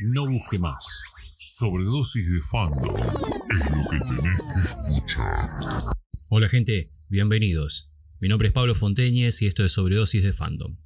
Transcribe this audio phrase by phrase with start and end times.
[0.00, 1.02] No busque más.
[1.38, 2.96] Sobredosis de fandom
[3.50, 5.48] es lo que tenés que escuchar.
[6.28, 7.88] Hola gente, bienvenidos.
[8.20, 10.76] Mi nombre es Pablo Fonteñez y esto es Sobredosis de Fandom.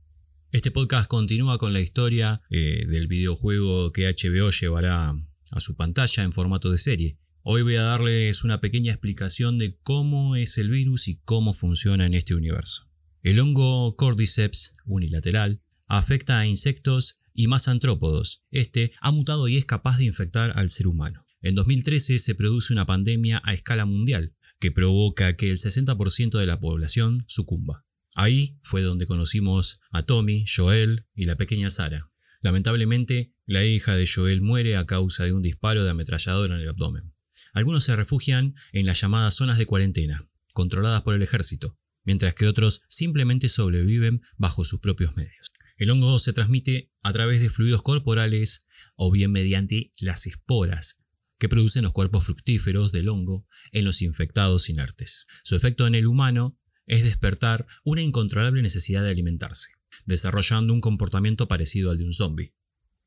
[0.50, 5.14] Este podcast continúa con la historia eh, del videojuego que HBO llevará
[5.50, 7.18] a su pantalla en formato de serie.
[7.42, 12.06] Hoy voy a darles una pequeña explicación de cómo es el virus y cómo funciona
[12.06, 12.86] en este universo.
[13.26, 18.44] El hongo Cordyceps unilateral afecta a insectos y más antrópodos.
[18.52, 21.26] Este ha mutado y es capaz de infectar al ser humano.
[21.40, 26.46] En 2013 se produce una pandemia a escala mundial que provoca que el 60% de
[26.46, 27.84] la población sucumba.
[28.14, 32.08] Ahí fue donde conocimos a Tommy, Joel y la pequeña Sara.
[32.42, 36.68] Lamentablemente, la hija de Joel muere a causa de un disparo de ametralladora en el
[36.68, 37.12] abdomen.
[37.54, 41.76] Algunos se refugian en las llamadas zonas de cuarentena, controladas por el ejército,
[42.06, 45.52] mientras que otros simplemente sobreviven bajo sus propios medios.
[45.76, 51.02] El hongo se transmite a través de fluidos corporales o bien mediante las esporas
[51.38, 55.26] que producen los cuerpos fructíferos del hongo en los infectados inertes.
[55.44, 59.72] Su efecto en el humano es despertar una incontrolable necesidad de alimentarse,
[60.06, 62.54] desarrollando un comportamiento parecido al de un zombie.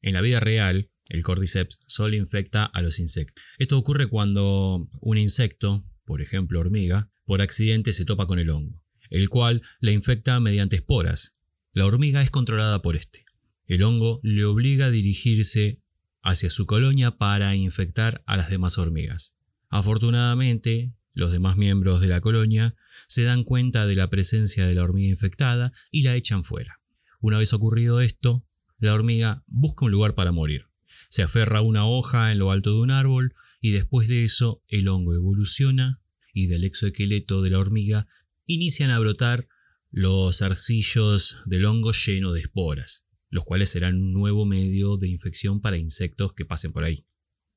[0.02, 3.44] En la vida real, el cordyceps solo infecta a los insectos.
[3.58, 8.84] Esto ocurre cuando un insecto, por ejemplo hormiga, por accidente se topa con el hongo,
[9.10, 11.38] el cual le infecta mediante esporas.
[11.74, 13.26] La hormiga es controlada por este.
[13.66, 15.82] El hongo le obliga a dirigirse
[16.22, 19.36] hacia su colonia para infectar a las demás hormigas.
[19.70, 22.76] Afortunadamente, los demás miembros de la colonia
[23.08, 26.80] se dan cuenta de la presencia de la hormiga infectada y la echan fuera.
[27.22, 28.46] Una vez ocurrido esto,
[28.78, 30.68] la hormiga busca un lugar para morir.
[31.10, 34.64] Se aferra a una hoja en lo alto de un árbol y después de eso
[34.68, 36.02] el hongo evoluciona
[36.34, 38.08] y del exoesqueleto de la hormiga
[38.50, 39.48] inician a brotar
[39.92, 45.62] los arcillos del hongo lleno de esporas, los cuales serán un nuevo medio de infección
[45.62, 47.06] para insectos que pasen por ahí.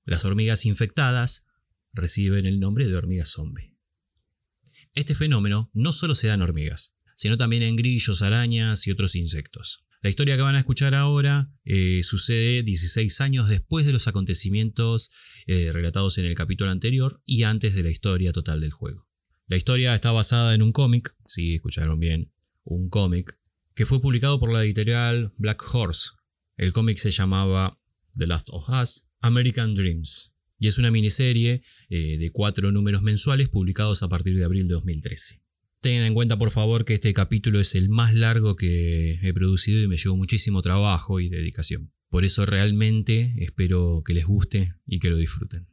[0.05, 1.47] Las hormigas infectadas
[1.95, 3.75] reciben el nombre de hormigas zombie.
[4.95, 9.15] Este fenómeno no solo se da en hormigas, sino también en grillos, arañas y otros
[9.15, 9.87] insectos.
[10.03, 15.11] La historia que van a escuchar ahora eh, sucede 16 años después de los acontecimientos
[15.47, 19.12] eh, relatados en el capítulo anterior y antes de la historia total del juego.
[19.53, 22.33] La historia está basada en un cómic, si escucharon bien,
[22.65, 23.39] un cómic,
[23.75, 26.13] que fue publicado por la editorial Black Horse.
[26.57, 27.79] El cómic se llamaba
[28.15, 33.51] The Last of Us, American Dreams y es una miniserie eh, de cuatro números mensuales
[33.51, 35.43] publicados a partir de abril de 2013.
[35.83, 39.83] Tengan en cuenta por favor que este capítulo es el más largo que he producido
[39.83, 41.93] y me llevó muchísimo trabajo y dedicación.
[42.09, 45.72] Por eso realmente espero que les guste y que lo disfruten.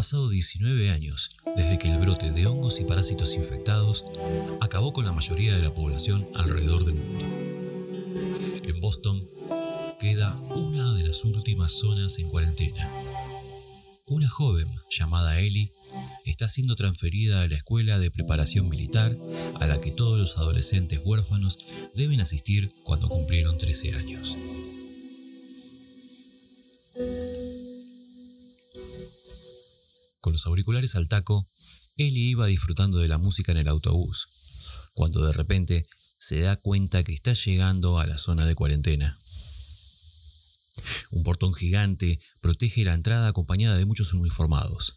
[0.00, 4.02] Pasado 19 años desde que el brote de hongos y parásitos infectados
[4.62, 7.24] acabó con la mayoría de la población alrededor del mundo.
[8.64, 9.22] En Boston
[10.00, 12.90] queda una de las últimas zonas en cuarentena.
[14.06, 15.70] Una joven llamada Ellie
[16.24, 19.14] está siendo transferida a la escuela de preparación militar
[19.60, 21.58] a la que todos los adolescentes huérfanos
[21.94, 24.36] deben asistir cuando cumplieron 13 años.
[30.20, 31.46] Con los auriculares al taco,
[31.96, 34.28] Ellie iba disfrutando de la música en el autobús,
[34.94, 35.86] cuando de repente
[36.18, 39.16] se da cuenta que está llegando a la zona de cuarentena.
[41.10, 44.94] Un portón gigante protege la entrada acompañada de muchos uniformados.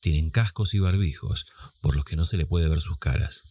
[0.00, 1.46] Tienen cascos y barbijos,
[1.80, 3.49] por los que no se le puede ver sus caras.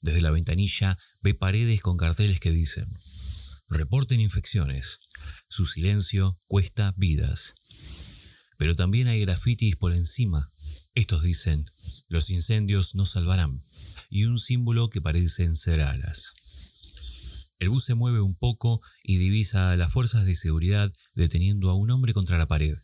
[0.00, 2.88] Desde la ventanilla ve paredes con carteles que dicen,
[3.68, 5.00] reporten infecciones,
[5.48, 7.54] su silencio cuesta vidas.
[8.58, 10.48] Pero también hay grafitis por encima.
[10.94, 11.64] Estos dicen,
[12.08, 13.60] los incendios nos salvarán,
[14.10, 16.34] y un símbolo que parecen ser alas.
[17.60, 21.74] El bus se mueve un poco y divisa a las fuerzas de seguridad deteniendo a
[21.74, 22.76] un hombre contra la pared.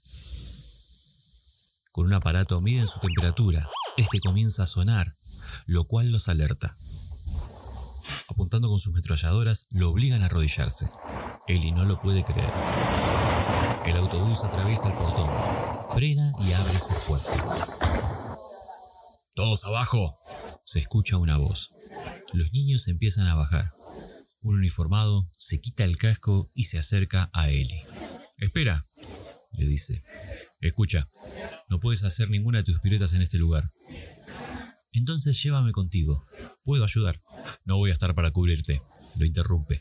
[1.93, 3.69] Con un aparato miden su temperatura.
[3.97, 5.15] Este comienza a sonar,
[5.67, 6.75] lo cual los alerta.
[8.55, 10.89] Apuntando con sus metralladoras, lo obligan a arrodillarse.
[11.49, 12.53] Eli no lo puede creer.
[13.85, 15.29] El autobús atraviesa el portón,
[15.93, 17.53] frena y abre sus puertas.
[19.35, 20.17] ¡Todos abajo!
[20.65, 21.71] Se escucha una voz.
[22.33, 23.69] Los niños empiezan a bajar.
[24.43, 27.83] Un uniformado se quita el casco y se acerca a Eli.
[28.39, 28.85] Espera,
[29.55, 30.01] le dice.
[30.61, 31.09] Escucha,
[31.71, 33.69] No puedes hacer ninguna de tus piruetas en este lugar.
[34.95, 36.25] Entonces llévame contigo.
[36.65, 37.21] Puedo ayudar.
[37.65, 38.81] No voy a estar para cubrirte.
[39.17, 39.81] Lo interrumpe.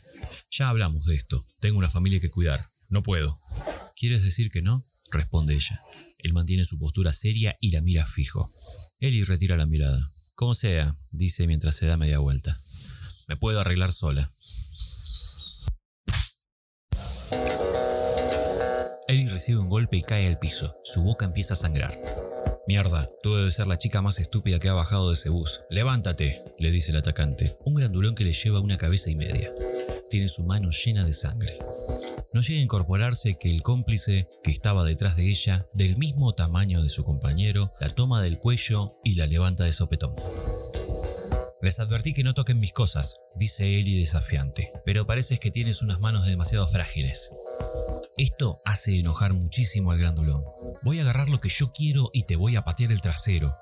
[0.50, 1.44] Ya hablamos de esto.
[1.60, 2.68] Tengo una familia que cuidar.
[2.90, 3.38] No puedo.
[3.96, 4.84] ¿Quieres decir que no?
[5.12, 5.80] Responde ella.
[6.18, 8.50] Él mantiene su postura seria y la mira fijo.
[8.98, 10.00] Ellie retira la mirada.
[10.34, 12.58] Como sea, dice mientras se da media vuelta.
[13.28, 14.28] Me puedo arreglar sola.
[19.06, 20.74] Ellie recibe un golpe y cae al piso.
[20.84, 21.96] Su boca empieza a sangrar.
[22.66, 25.60] Mierda, tú debes ser la chica más estúpida que ha bajado de ese bus.
[25.68, 27.54] Levántate, le dice el atacante.
[27.66, 29.50] Un grandulón que le lleva una cabeza y media.
[30.08, 31.54] Tiene su mano llena de sangre.
[32.32, 36.82] No llega a incorporarse que el cómplice, que estaba detrás de ella, del mismo tamaño
[36.82, 40.14] de su compañero, la toma del cuello y la levanta de sopetón.
[41.60, 46.00] Les advertí que no toquen mis cosas, dice Eli desafiante, pero pareces que tienes unas
[46.00, 47.30] manos demasiado frágiles.
[48.16, 50.42] Esto hace enojar muchísimo al grandulón.
[50.84, 53.56] Voy a agarrar lo que yo quiero y te voy a patear el trasero.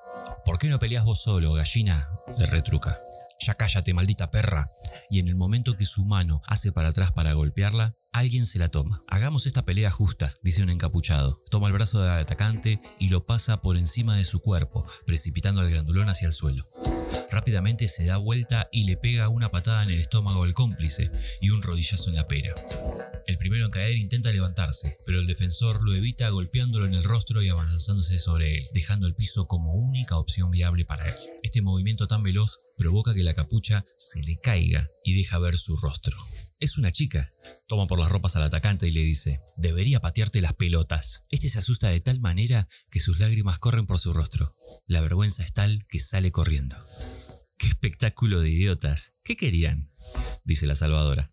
[0.45, 2.05] ¿Por qué no peleas vos solo, gallina?
[2.37, 2.97] le retruca.
[3.39, 4.69] Ya cállate, maldita perra.
[5.09, 8.69] Y en el momento que su mano hace para atrás para golpearla, alguien se la
[8.69, 9.03] toma.
[9.09, 11.37] Hagamos esta pelea justa, dice un encapuchado.
[11.49, 15.69] Toma el brazo del atacante y lo pasa por encima de su cuerpo, precipitando al
[15.69, 16.65] grandulón hacia el suelo.
[17.31, 21.09] Rápidamente se da vuelta y le pega una patada en el estómago al cómplice
[21.41, 22.53] y un rodillazo en la pera.
[23.25, 27.41] El primero en caer intenta levantarse, pero el defensor lo evita golpeándolo en el rostro
[27.41, 31.15] y avanzándose sobre él, dejando el piso como única opción viable para él.
[31.41, 35.75] Este movimiento tan veloz provoca que la capucha se le caiga y deja ver su
[35.77, 36.15] rostro.
[36.63, 37.29] Es una chica.
[37.67, 41.23] Toma por las ropas al atacante y le dice, debería patearte las pelotas.
[41.29, 44.49] Este se asusta de tal manera que sus lágrimas corren por su rostro.
[44.87, 46.77] La vergüenza es tal que sale corriendo.
[47.57, 49.09] ¡Qué espectáculo de idiotas!
[49.25, 49.85] ¿Qué querían?
[50.45, 51.29] dice la salvadora.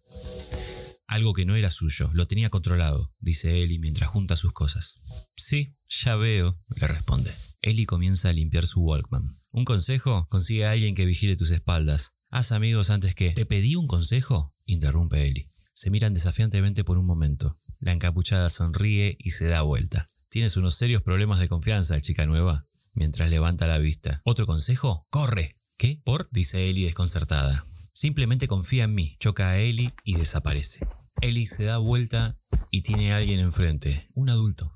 [1.07, 5.29] Algo que no era suyo, lo tenía controlado, dice Eli mientras junta sus cosas.
[5.37, 7.33] Sí, ya veo, le responde.
[7.63, 9.23] Eli comienza a limpiar su Walkman.
[9.53, 10.27] ¿Un consejo?
[10.31, 12.13] Consigue a alguien que vigile tus espaldas.
[12.31, 13.31] Haz amigos antes que...
[13.31, 14.55] ¿Te pedí un consejo?
[14.67, 15.47] interrumpe Eli.
[15.75, 17.55] Se miran desafiantemente por un momento.
[17.81, 20.07] La encapuchada sonríe y se da vuelta.
[20.31, 22.65] Tienes unos serios problemas de confianza, chica nueva.
[22.95, 24.21] Mientras levanta la vista.
[24.25, 25.07] ¿Otro consejo?
[25.11, 25.55] ¡Corre!
[25.77, 26.01] ¿Qué?
[26.05, 26.29] ¿Por?
[26.31, 27.65] dice Eli desconcertada.
[27.93, 29.17] Simplemente confía en mí.
[29.19, 30.87] Choca a Eli y desaparece.
[31.21, 32.35] Eli se da vuelta
[32.71, 34.71] y tiene a alguien enfrente, un adulto.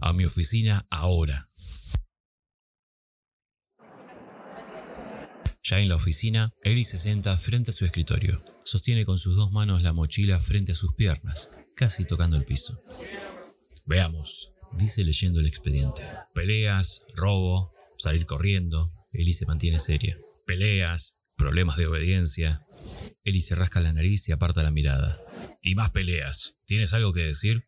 [0.00, 1.46] A mi oficina ahora.
[5.64, 8.40] Ya en la oficina, Eli se sienta frente a su escritorio.
[8.64, 12.80] Sostiene con sus dos manos la mochila frente a sus piernas, casi tocando el piso.
[13.86, 16.02] Veamos, dice leyendo el expediente.
[16.34, 18.90] Peleas, robo, salir corriendo.
[19.12, 20.16] Eli se mantiene seria.
[20.46, 22.60] Peleas, problemas de obediencia.
[23.24, 25.16] Eli se rasca la nariz y aparta la mirada.
[25.62, 26.54] Y más peleas.
[26.66, 27.62] ¿Tienes algo que decir?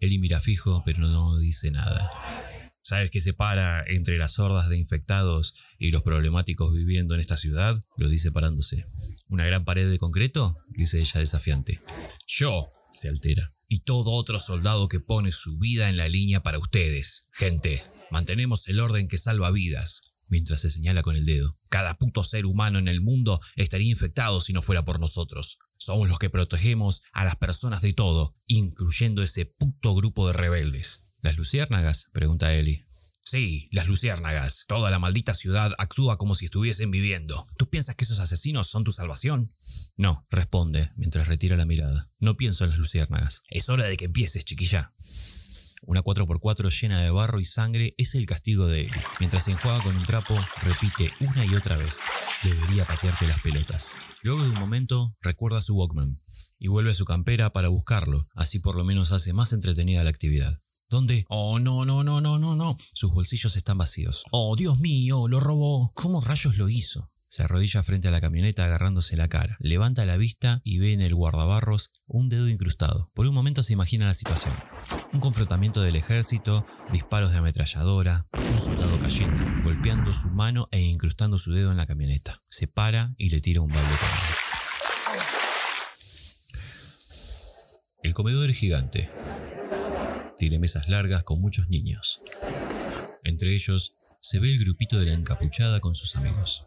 [0.00, 2.10] Eli mira fijo, pero no dice nada.
[2.82, 7.82] ¿Sabes qué separa entre las hordas de infectados y los problemáticos viviendo en esta ciudad?
[7.96, 8.84] Lo dice parándose.
[9.28, 10.54] ¿Una gran pared de concreto?
[10.70, 11.80] dice ella desafiante.
[12.26, 13.50] Yo, se altera.
[13.68, 17.28] Y todo otro soldado que pone su vida en la línea para ustedes.
[17.32, 21.54] Gente, mantenemos el orden que salva vidas mientras se señala con el dedo.
[21.70, 25.58] Cada puto ser humano en el mundo estaría infectado si no fuera por nosotros.
[25.78, 31.18] Somos los que protegemos a las personas de todo, incluyendo ese puto grupo de rebeldes.
[31.22, 32.08] ¿Las luciérnagas?
[32.12, 32.82] pregunta Eli.
[33.30, 34.64] Sí, las luciérnagas.
[34.68, 37.46] Toda la maldita ciudad actúa como si estuviesen viviendo.
[37.58, 39.50] ¿Tú piensas que esos asesinos son tu salvación?
[39.98, 42.08] No, responde, mientras retira la mirada.
[42.20, 43.42] No pienso en las luciérnagas.
[43.50, 44.90] Es hora de que empieces, chiquilla.
[45.82, 48.92] Una 4x4 llena de barro y sangre es el castigo de él.
[49.20, 51.98] Mientras se enjuaga con un trapo, repite una y otra vez.
[52.44, 53.92] Debería patearte las pelotas.
[54.22, 56.18] Luego de un momento, recuerda su Walkman
[56.60, 58.26] y vuelve a su campera para buscarlo.
[58.36, 60.58] Así por lo menos hace más entretenida la actividad.
[60.90, 61.26] ¿Dónde?
[61.28, 62.76] Oh, no, no, no, no, no, no.
[62.94, 64.24] Sus bolsillos están vacíos.
[64.30, 65.92] Oh, Dios mío, lo robó.
[65.92, 67.06] ¿Cómo rayos lo hizo?
[67.28, 69.54] Se arrodilla frente a la camioneta agarrándose la cara.
[69.60, 73.10] Levanta la vista y ve en el guardabarros un dedo incrustado.
[73.14, 74.54] Por un momento se imagina la situación.
[75.12, 81.38] Un confrontamiento del ejército, disparos de ametralladora, un soldado cayendo, golpeando su mano e incrustando
[81.38, 82.38] su dedo en la camioneta.
[82.48, 83.94] Se para y le tira un balde.
[88.02, 89.10] El comedor es gigante.
[90.38, 92.20] Tiene mesas largas con muchos niños.
[93.24, 96.62] Entre ellos se ve el grupito de la encapuchada con sus amigos.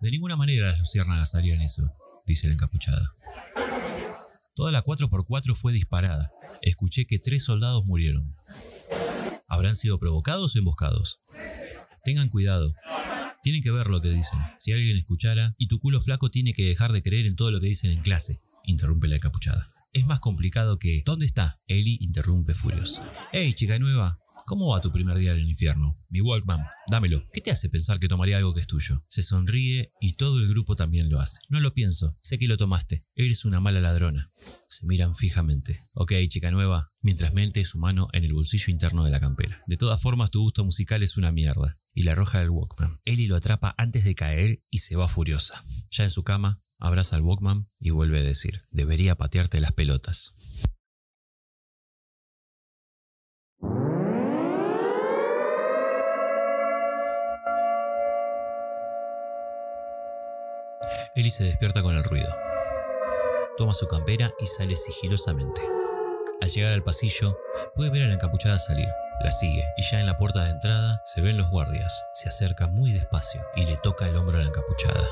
[0.00, 1.82] De ninguna manera las luciérnagas harían eso,
[2.26, 3.06] dice la encapuchada.
[4.54, 6.30] Toda la 4x4 fue disparada.
[6.62, 8.24] Escuché que tres soldados murieron.
[9.46, 11.18] ¿Habrán sido provocados o emboscados?
[12.02, 12.72] Tengan cuidado.
[13.42, 14.38] Tienen que ver lo que dicen.
[14.58, 17.60] Si alguien escuchara, y tu culo flaco tiene que dejar de creer en todo lo
[17.60, 19.66] que dicen en clase, interrumpe la encapuchada.
[19.92, 21.02] Es más complicado que...
[21.04, 21.58] ¿Dónde está?
[21.66, 23.02] Ellie interrumpe furiosa.
[23.32, 24.18] ¡Hey, chica nueva!
[24.46, 25.94] ¿Cómo va tu primer día en el infierno?
[26.08, 27.22] Mi Walkman, dámelo.
[27.32, 29.00] ¿Qué te hace pensar que tomaría algo que es tuyo?
[29.08, 31.38] Se sonríe y todo el grupo también lo hace.
[31.50, 33.04] No lo pienso, sé que lo tomaste.
[33.14, 34.28] Eres una mala ladrona.
[34.68, 35.80] Se miran fijamente.
[35.94, 39.56] Ok, chica nueva, mientras mete su mano en el bolsillo interno de la campera.
[39.68, 41.76] De todas formas, tu gusto musical es una mierda.
[41.94, 42.98] Y la arroja del Walkman.
[43.04, 45.62] Ellie lo atrapa antes de caer y se va furiosa.
[45.92, 50.32] Ya en su cama, abraza al Walkman y vuelve a decir, debería patearte las pelotas.
[61.16, 62.28] Ellie se despierta con el ruido.
[63.58, 65.60] Toma su campera y sale sigilosamente.
[66.40, 67.36] Al llegar al pasillo,
[67.74, 68.88] puede ver a la encapuchada salir.
[69.22, 72.02] La sigue y ya en la puerta de entrada se ven los guardias.
[72.14, 75.06] Se acerca muy despacio y le toca el hombro a la encapuchada.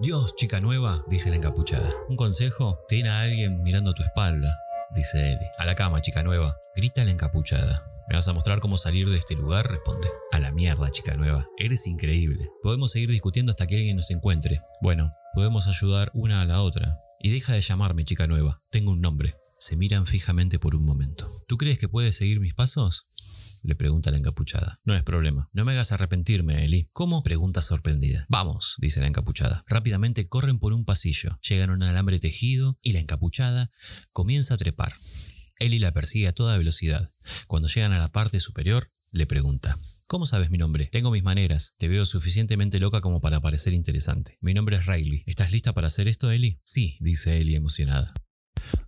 [0.00, 1.92] Dios, chica nueva, dice la encapuchada.
[2.08, 4.56] Un consejo, ten a alguien mirando tu espalda,
[4.94, 5.50] dice Ellie.
[5.58, 7.82] A la cama, chica nueva, grita la encapuchada.
[8.08, 9.68] ¿Me vas a mostrar cómo salir de este lugar?
[9.68, 10.06] Responde.
[10.30, 11.44] A la mierda, chica nueva.
[11.58, 12.48] Eres increíble.
[12.62, 14.60] Podemos seguir discutiendo hasta que alguien nos encuentre.
[14.82, 16.96] Bueno, podemos ayudar una a la otra.
[17.20, 18.56] Y deja de llamarme, chica nueva.
[18.70, 19.34] Tengo un nombre.
[19.58, 21.28] Se miran fijamente por un momento.
[21.48, 23.02] ¿Tú crees que puedes seguir mis pasos?
[23.68, 24.78] Le pregunta la encapuchada.
[24.84, 25.46] No es problema.
[25.52, 26.88] No me hagas arrepentirme, Eli.
[26.94, 27.22] ¿Cómo?
[27.22, 28.24] pregunta sorprendida.
[28.28, 29.62] Vamos, dice la encapuchada.
[29.68, 33.70] Rápidamente corren por un pasillo, llegan a un alambre tejido y la encapuchada
[34.12, 34.94] comienza a trepar.
[35.58, 37.10] Eli la persigue a toda velocidad.
[37.46, 39.76] Cuando llegan a la parte superior, le pregunta.
[40.06, 40.86] ¿Cómo sabes mi nombre?
[40.86, 41.74] Tengo mis maneras.
[41.76, 44.38] Te veo suficientemente loca como para parecer interesante.
[44.40, 45.24] Mi nombre es Riley.
[45.26, 46.58] ¿Estás lista para hacer esto, Ellie?
[46.64, 48.14] Sí, dice Ellie emocionada.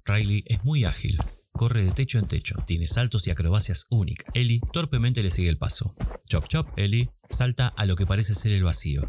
[0.07, 1.19] Riley es muy ágil.
[1.53, 2.55] Corre de techo en techo.
[2.67, 4.27] Tiene saltos y acrobacias únicas.
[4.35, 5.95] Ellie torpemente le sigue el paso.
[6.29, 9.09] Chop chop, Ellie salta a lo que parece ser el vacío.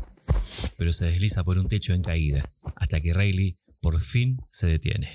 [0.78, 2.44] Pero se desliza por un techo en caída.
[2.76, 5.12] Hasta que Riley por fin se detiene.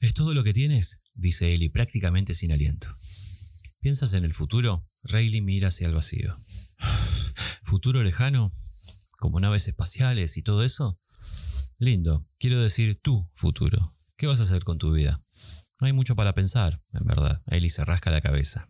[0.00, 1.00] ¿Es todo lo que tienes?
[1.14, 2.88] dice Ellie prácticamente sin aliento.
[3.80, 4.82] ¿Piensas en el futuro?
[5.04, 6.34] Rayleigh mira hacia el vacío.
[7.62, 8.50] ¿Futuro lejano?
[9.18, 10.98] ¿Como naves espaciales y todo eso?
[11.78, 13.92] Lindo, quiero decir tu futuro.
[14.16, 15.20] ¿Qué vas a hacer con tu vida?
[15.80, 17.40] No hay mucho para pensar, en verdad.
[17.50, 18.66] Ellie se rasca la cabeza.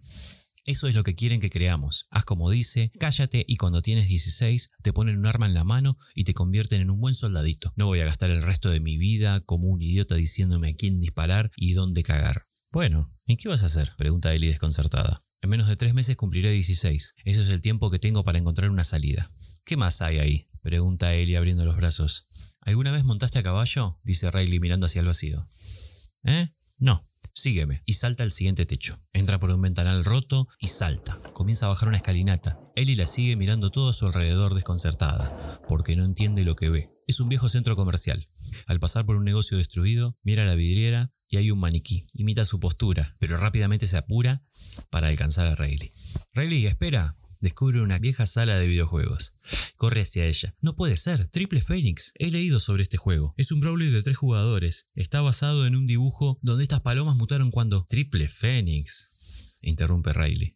[0.66, 2.06] Eso es lo que quieren que creamos.
[2.10, 5.96] Haz como dice, cállate y cuando tienes 16 te ponen un arma en la mano
[6.16, 7.72] y te convierten en un buen soldadito.
[7.76, 11.00] No voy a gastar el resto de mi vida como un idiota diciéndome a quién
[11.00, 12.42] disparar y dónde cagar.
[12.72, 13.92] Bueno, ¿y qué vas a hacer?
[13.96, 15.22] Pregunta Ellie desconcertada.
[15.40, 17.14] En menos de tres meses cumpliré 16.
[17.24, 19.30] Eso es el tiempo que tengo para encontrar una salida.
[19.64, 20.46] ¿Qué más hay ahí?
[20.62, 22.24] Pregunta Ellie abriendo los brazos.
[22.62, 23.96] ¿Alguna vez montaste a caballo?
[24.02, 25.46] Dice Riley mirando hacia el vacío.
[26.24, 26.48] ¿Eh?
[26.78, 27.02] No.
[27.36, 27.82] Sígueme.
[27.84, 28.98] Y salta al siguiente techo.
[29.12, 31.16] Entra por un ventanal roto y salta.
[31.34, 32.58] Comienza a bajar una escalinata.
[32.76, 35.30] Ellie la sigue mirando todo a su alrededor desconcertada,
[35.68, 36.88] porque no entiende lo que ve.
[37.06, 38.24] Es un viejo centro comercial.
[38.66, 42.06] Al pasar por un negocio destruido, mira la vidriera y hay un maniquí.
[42.14, 44.40] Imita su postura, pero rápidamente se apura
[44.90, 45.92] para alcanzar a Rayleigh.
[46.34, 49.32] Rayleigh, espera, descubre una vieja sala de videojuegos.
[49.76, 50.54] Corre hacia ella.
[50.60, 52.12] No puede ser, Triple Phoenix.
[52.16, 53.34] He leído sobre este juego.
[53.36, 54.86] Es un brawler de tres jugadores.
[54.94, 57.84] Está basado en un dibujo donde estas palomas mutaron cuando...
[57.88, 59.60] Triple Phoenix.
[59.62, 60.54] Interrumpe Riley.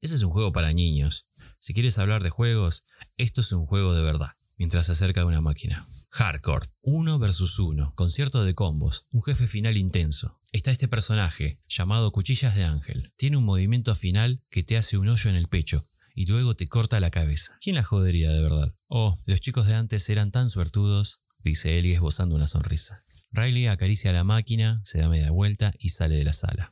[0.00, 1.24] Ese es un juego para niños.
[1.58, 2.82] Si quieres hablar de juegos,
[3.16, 4.30] esto es un juego de verdad.
[4.58, 5.84] Mientras se acerca a una máquina.
[6.10, 6.68] Hardcore.
[6.82, 7.92] Uno versus uno.
[7.96, 9.06] Concierto de combos.
[9.12, 10.38] Un jefe final intenso.
[10.52, 13.10] Está este personaje, llamado Cuchillas de Ángel.
[13.16, 16.68] Tiene un movimiento final que te hace un hoyo en el pecho y luego te
[16.68, 17.58] corta la cabeza.
[17.60, 18.72] ¿Quién la jodería de verdad?
[18.88, 23.00] Oh, los chicos de antes eran tan suertudos, dice Ellie esbozando una sonrisa.
[23.32, 26.70] Riley acaricia la máquina, se da media vuelta y sale de la sala.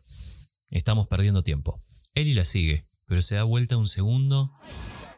[0.71, 1.79] Estamos perdiendo tiempo.
[2.15, 4.51] Ellie la sigue, pero se da vuelta un segundo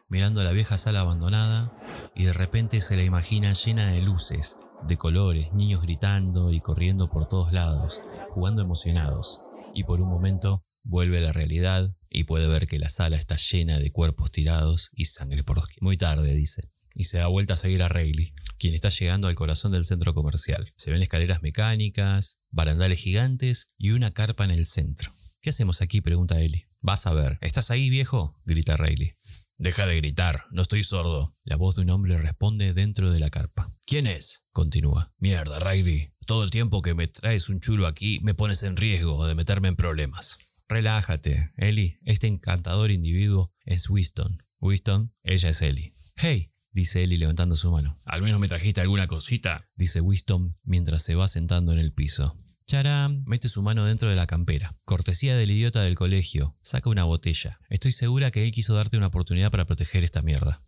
[0.09, 1.71] mirando la vieja sala abandonada
[2.15, 4.55] y de repente se la imagina llena de luces,
[4.87, 9.41] de colores, niños gritando y corriendo por todos lados, jugando emocionados.
[9.75, 13.37] Y por un momento vuelve a la realidad y puede ver que la sala está
[13.37, 16.63] llena de cuerpos tirados y sangre por los Muy tarde, dice,
[16.95, 20.13] y se da vuelta a seguir a Rayleigh, quien está llegando al corazón del centro
[20.13, 20.71] comercial.
[20.77, 25.11] Se ven escaleras mecánicas, barandales gigantes y una carpa en el centro.
[25.41, 26.01] ¿Qué hacemos aquí?
[26.01, 26.65] pregunta Ellie.
[26.81, 27.37] Vas a ver.
[27.41, 28.33] ¿Estás ahí, viejo?
[28.45, 29.13] grita Rayleigh.
[29.57, 31.31] Deja de gritar, no estoy sordo.
[31.45, 33.69] La voz de un hombre responde dentro de la carpa.
[33.85, 34.43] ¿Quién es?
[34.51, 35.13] continúa.
[35.19, 36.09] Mierda, Riley.
[36.25, 39.69] Todo el tiempo que me traes un chulo aquí me pones en riesgo de meterme
[39.69, 40.37] en problemas.
[40.67, 41.97] Relájate, Ellie.
[42.05, 44.35] Este encantador individuo es Winston.
[44.61, 45.93] Winston, ella es Ellie.
[46.17, 47.95] Hey, dice Ellie levantando su mano.
[48.05, 52.35] Al menos me trajiste alguna cosita, dice Winston mientras se va sentando en el piso.
[52.67, 54.73] Charam mete su mano dentro de la campera.
[54.85, 56.55] Cortesía del idiota del colegio.
[56.63, 57.55] Saca una botella.
[57.69, 60.59] Estoy segura que él quiso darte una oportunidad para proteger esta mierda.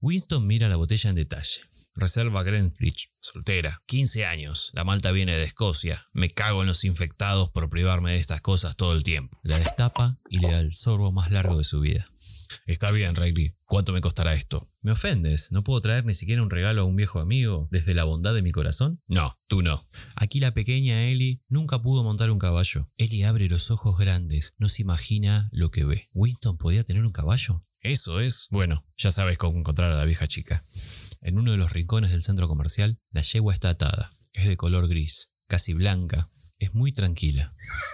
[0.00, 1.60] Winston mira la botella en detalle.
[1.96, 3.08] Reserva Greenwich.
[3.20, 4.70] soltera, 15 años.
[4.74, 6.04] La malta viene de Escocia.
[6.12, 9.38] Me cago en los infectados por privarme de estas cosas todo el tiempo.
[9.42, 12.06] La destapa y le da el sorbo más largo de su vida.
[12.66, 13.52] Está bien, Riley.
[13.66, 14.66] ¿Cuánto me costará esto?
[14.82, 15.52] ¿Me ofendes?
[15.52, 18.42] ¿No puedo traer ni siquiera un regalo a un viejo amigo desde la bondad de
[18.42, 19.00] mi corazón?
[19.08, 19.84] No, tú no.
[20.16, 22.86] Aquí la pequeña Ellie nunca pudo montar un caballo.
[22.96, 26.08] Ellie abre los ojos grandes, no se imagina lo que ve.
[26.14, 27.60] ¿Winston podía tener un caballo?
[27.82, 28.46] Eso es.
[28.50, 30.62] Bueno, ya sabes cómo encontrar a la vieja chica.
[31.24, 34.10] En uno de los rincones del centro comercial, la yegua está atada.
[34.34, 36.28] Es de color gris, casi blanca.
[36.58, 37.50] Es muy tranquila.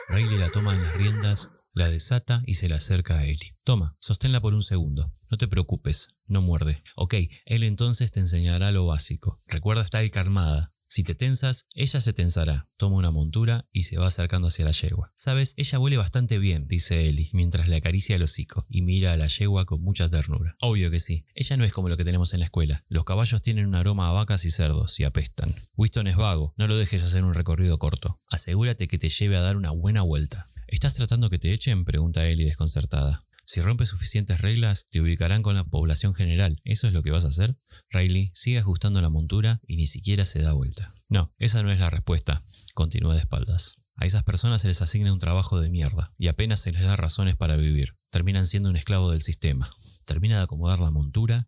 [0.08, 3.54] Riley la toma en las riendas la desata y se la acerca a Ellie.
[3.64, 5.08] Toma, sosténla por un segundo.
[5.30, 6.82] No te preocupes, no muerde.
[6.96, 7.14] Ok,
[7.46, 9.38] él entonces te enseñará lo básico.
[9.46, 10.70] Recuerda estar calmada.
[10.92, 12.66] Si te tensas, ella se tensará.
[12.76, 15.12] Toma una montura y se va acercando hacia la yegua.
[15.14, 19.16] Sabes, ella huele bastante bien, dice Ellie, mientras le acaricia el hocico y mira a
[19.16, 20.56] la yegua con mucha ternura.
[20.60, 21.24] Obvio que sí.
[21.36, 22.82] Ella no es como lo que tenemos en la escuela.
[22.88, 25.54] Los caballos tienen un aroma a vacas y cerdos y apestan.
[25.76, 28.18] Winston es vago, no lo dejes hacer un recorrido corto.
[28.28, 30.44] Asegúrate que te lleve a dar una buena vuelta.
[30.66, 31.84] ¿Estás tratando que te echen?
[31.84, 33.22] pregunta Ellie desconcertada.
[33.50, 36.60] Si rompes suficientes reglas, te ubicarán con la población general.
[36.64, 37.56] ¿Eso es lo que vas a hacer?
[37.90, 40.90] Riley sigue ajustando la montura y ni siquiera se da vuelta.
[41.08, 42.40] No, esa no es la respuesta.
[42.74, 43.74] Continúa de espaldas.
[43.96, 46.96] A esas personas se les asigna un trabajo de mierda y apenas se les da
[46.96, 47.94] razones para vivir.
[48.10, 49.68] Terminan siendo un esclavo del sistema.
[50.06, 51.46] Termina de acomodar la montura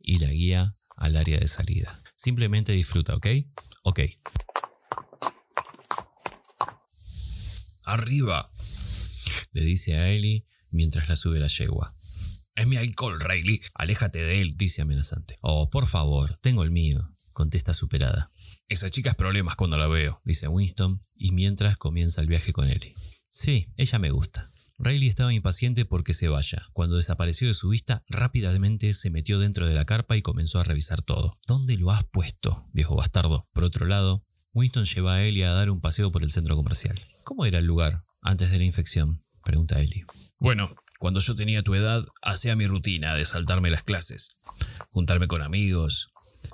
[0.00, 1.98] y la guía al área de salida.
[2.16, 3.26] Simplemente disfruta, ¿ok?
[3.84, 4.00] Ok.
[7.84, 8.48] Arriba,
[9.52, 11.92] le dice a Ellie mientras la sube la yegua.
[12.58, 13.60] Es mi alcohol, Riley.
[13.74, 15.38] Aléjate de él, dice amenazante.
[15.42, 17.00] Oh, por favor, tengo el mío,
[17.32, 18.28] contesta superada.
[18.68, 22.68] Esa chica es problemas cuando la veo, dice Winston, y mientras comienza el viaje con
[22.68, 22.92] Ellie.
[23.30, 24.44] Sí, ella me gusta.
[24.80, 26.60] Riley estaba impaciente porque se vaya.
[26.72, 30.64] Cuando desapareció de su vista, rápidamente se metió dentro de la carpa y comenzó a
[30.64, 31.32] revisar todo.
[31.46, 33.46] ¿Dónde lo has puesto, viejo bastardo?
[33.54, 34.20] Por otro lado,
[34.54, 37.00] Winston lleva a Ellie a dar un paseo por el centro comercial.
[37.22, 39.16] ¿Cómo era el lugar antes de la infección?
[39.44, 40.04] pregunta Ellie.
[40.40, 44.32] Bueno, cuando yo tenía tu edad, hacía mi rutina de saltarme las clases,
[44.90, 46.10] juntarme con amigos,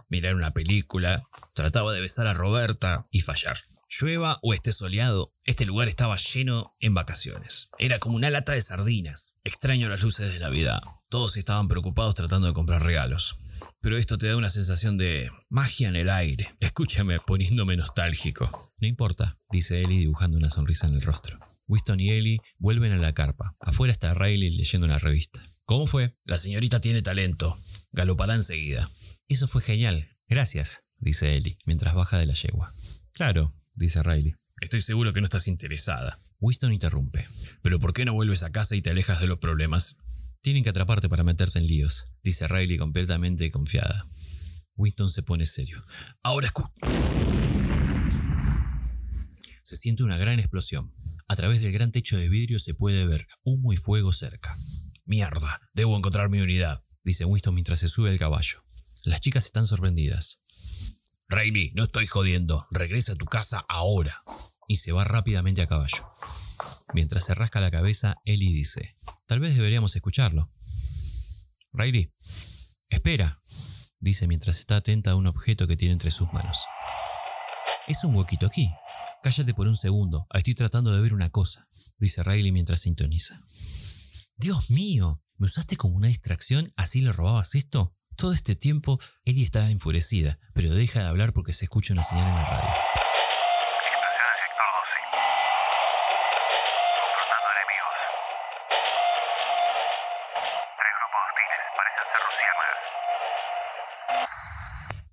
[0.08, 1.22] mirar una película,
[1.54, 3.56] trataba de besar a Roberta y fallar.
[3.88, 7.68] Llueva o esté soleado, este lugar estaba lleno en vacaciones.
[7.78, 9.34] Era como una lata de sardinas.
[9.44, 10.82] Extraño las luces de Navidad.
[11.10, 13.36] Todos estaban preocupados tratando de comprar regalos.
[13.82, 16.50] Pero esto te da una sensación de magia en el aire.
[16.60, 18.50] Escúchame poniéndome nostálgico.
[18.80, 21.38] No importa, dice Ellie dibujando una sonrisa en el rostro.
[21.68, 23.54] Winston y Ellie vuelven a la carpa.
[23.60, 25.42] Afuera está Riley leyendo una revista.
[25.64, 26.10] ¿Cómo fue?
[26.24, 27.56] La señorita tiene talento.
[27.92, 28.88] Galopará enseguida.
[29.28, 30.06] Eso fue genial.
[30.28, 32.70] Gracias, dice Ellie, mientras baja de la yegua.
[33.14, 34.34] Claro, dice Riley.
[34.60, 36.16] Estoy seguro que no estás interesada.
[36.40, 37.26] Winston interrumpe.
[37.62, 39.96] ¿Pero por qué no vuelves a casa y te alejas de los problemas?
[40.42, 44.04] Tienen que atraparte para meterte en líos, dice Riley completamente confiada.
[44.76, 45.80] Winston se pone serio.
[46.22, 46.68] Ahora escu...
[49.62, 50.86] Se siente una gran explosión.
[51.28, 54.54] A través del gran techo de vidrio se puede ver humo y fuego cerca.
[55.06, 58.58] Mierda, debo encontrar mi unidad, dice Winston mientras se sube al caballo.
[59.04, 60.38] Las chicas están sorprendidas.
[61.28, 64.22] Riley, no estoy jodiendo, regresa a tu casa ahora.
[64.68, 66.04] Y se va rápidamente a caballo.
[66.94, 68.94] Mientras se rasca la cabeza, Ellie dice,
[69.26, 70.48] tal vez deberíamos escucharlo.
[71.72, 72.10] Riley,
[72.88, 73.38] espera,
[74.00, 76.64] dice mientras está atenta a un objeto que tiene entre sus manos.
[77.88, 78.70] Es un huequito aquí.
[79.24, 81.66] Cállate por un segundo, estoy tratando de ver una cosa,
[81.98, 83.34] dice Riley mientras sintoniza.
[84.36, 86.70] Dios mío, ¿me usaste como una distracción?
[86.76, 87.90] ¿Así le robabas esto?
[88.16, 92.28] Todo este tiempo, Ellie está enfurecida, pero deja de hablar porque se escucha una señal
[92.28, 92.68] en la radio.
[92.68, 94.92] Explosión del sector 12.
[97.00, 97.96] Confrontando enemigos.
[100.76, 101.60] Tres grupos hostiles.
[101.80, 102.76] Parecen ser luciérnagas.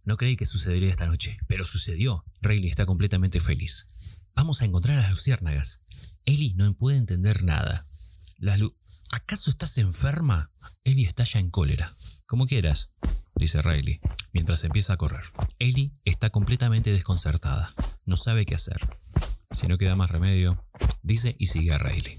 [0.04, 2.22] No creí que sucedería esta noche, pero sucedió.
[2.42, 3.91] Riley está completamente feliz.
[4.42, 5.82] Vamos a encontrar a las luciérnagas.
[6.26, 7.86] Ellie no puede entender nada.
[9.12, 10.50] ¿Acaso estás enferma?
[10.84, 11.94] Ellie estalla en cólera.
[12.26, 12.90] Como quieras,
[13.36, 14.00] dice Riley,
[14.34, 15.22] mientras empieza a correr.
[15.60, 17.72] Ellie está completamente desconcertada.
[18.08, 18.80] No sabe qué hacer.
[19.52, 20.58] Si no queda más remedio,
[21.04, 22.18] dice y sigue a Riley.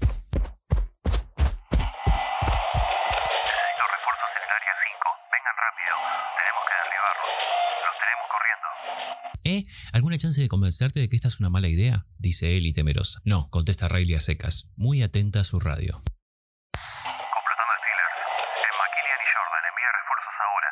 [10.03, 12.05] ¿Alguna chance de convencerte de que esta es una mala idea?
[12.19, 13.21] Dice Ellie temerosa.
[13.23, 15.93] No, contesta Riley a secas, muy atenta a su radio.
[15.93, 18.11] Completando Steelers.
[18.59, 19.63] En McKillian y Jordan.
[19.71, 20.67] Envía refuerzos ahora.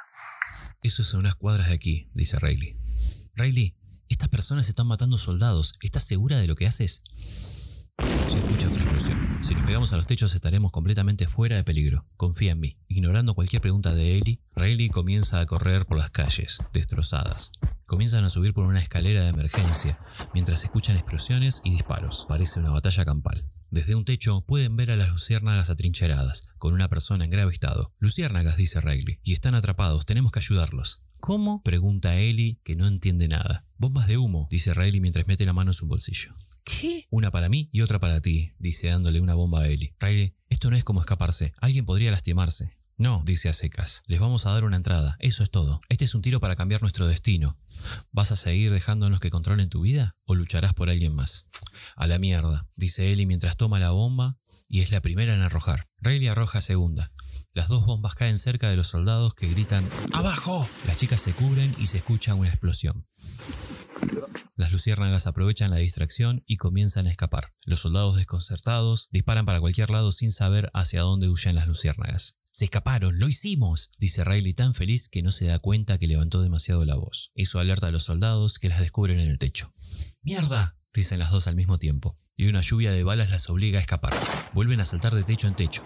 [0.83, 2.75] Eso es a unas cuadras de aquí, dice Riley.
[3.35, 3.73] Riley,
[4.09, 5.75] estas personas están matando soldados.
[5.81, 7.01] ¿Estás segura de lo que haces?
[8.27, 9.39] Se escucha otra explosión.
[9.41, 12.03] Si nos pegamos a los techos estaremos completamente fuera de peligro.
[12.17, 12.75] Confía en mí.
[12.89, 17.53] Ignorando cualquier pregunta de Ellie, Riley comienza a correr por las calles, destrozadas.
[17.91, 19.99] Comienzan a subir por una escalera de emergencia,
[20.33, 22.25] mientras escuchan explosiones y disparos.
[22.29, 23.43] Parece una batalla campal.
[23.69, 27.91] Desde un techo pueden ver a las luciérnagas atrincheradas, con una persona en grave estado.
[27.99, 30.99] Luciérnagas, dice Riley, y están atrapados, tenemos que ayudarlos.
[31.19, 31.61] ¿Cómo?
[31.63, 33.61] pregunta Ellie, que no entiende nada.
[33.77, 36.31] Bombas de humo, dice Riley mientras mete la mano en su bolsillo.
[36.63, 37.07] ¿Qué?
[37.09, 39.93] Una para mí y otra para ti, dice dándole una bomba a Ellie.
[39.99, 42.71] Riley, esto no es como escaparse, alguien podría lastimarse.
[43.01, 45.81] No, dice a secas, les vamos a dar una entrada, eso es todo.
[45.89, 47.55] Este es un tiro para cambiar nuestro destino.
[48.11, 51.45] ¿Vas a seguir dejándonos que controlen tu vida o lucharás por alguien más?
[51.95, 54.35] A la mierda, dice Ellie mientras toma la bomba
[54.69, 55.87] y es la primera en arrojar.
[56.01, 57.09] Riley arroja segunda.
[57.53, 60.67] Las dos bombas caen cerca de los soldados que gritan ¡Abajo!
[60.87, 63.03] Las chicas se cubren y se escucha una explosión.
[64.55, 67.51] Las luciérnagas aprovechan la distracción y comienzan a escapar.
[67.65, 72.40] Los soldados desconcertados disparan para cualquier lado sin saber hacia dónde huyen las luciérnagas.
[72.51, 76.41] Se escaparon, lo hicimos, dice Riley tan feliz que no se da cuenta que levantó
[76.41, 77.31] demasiado la voz.
[77.35, 79.71] Eso alerta a los soldados que las descubren en el techo.
[80.23, 80.75] ¡Mierda!
[80.93, 84.13] dicen las dos al mismo tiempo, y una lluvia de balas las obliga a escapar.
[84.53, 85.81] Vuelven a saltar de techo en techo,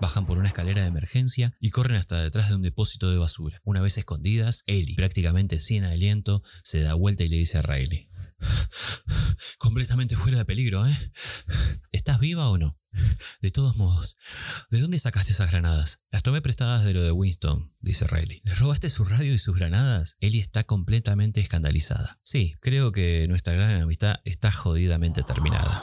[0.00, 3.60] bajan por una escalera de emergencia y corren hasta detrás de un depósito de basura.
[3.64, 8.06] Una vez escondidas, Ellie, prácticamente sin aliento, se da vuelta y le dice a Riley.
[9.58, 11.10] Completamente fuera de peligro, ¿eh?
[11.92, 12.76] ¿Estás viva o no?
[13.40, 14.16] De todos modos,
[14.70, 15.98] ¿de dónde sacaste esas granadas?
[16.10, 18.40] Las tomé prestadas de lo de Winston, dice Riley.
[18.44, 20.16] ¿Le robaste su radio y sus granadas?
[20.20, 22.16] Ellie está completamente escandalizada.
[22.24, 25.82] Sí, creo que nuestra gran amistad está jodidamente terminada.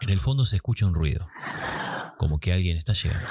[0.00, 1.26] En el fondo se escucha un ruido,
[2.18, 3.28] como que alguien está llegando.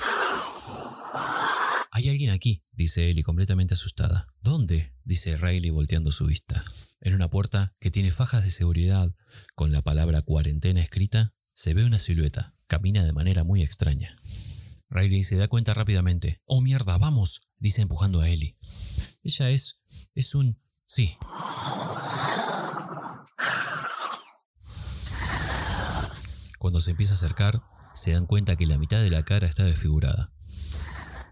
[1.97, 4.27] Hay alguien aquí, dice Ellie completamente asustada.
[4.43, 4.93] ¿Dónde?
[5.03, 6.63] dice Riley volteando su vista.
[7.01, 9.11] En una puerta que tiene fajas de seguridad
[9.55, 12.53] con la palabra cuarentena escrita, se ve una silueta.
[12.67, 14.15] Camina de manera muy extraña.
[14.91, 16.39] Riley se da cuenta rápidamente.
[16.45, 17.47] ¡Oh mierda, vamos!
[17.57, 18.53] dice empujando a Ellie.
[19.23, 19.77] Ella es...
[20.13, 20.55] es un...
[20.85, 21.17] sí.
[26.59, 27.59] Cuando se empieza a acercar,
[27.95, 30.29] se dan cuenta que la mitad de la cara está desfigurada.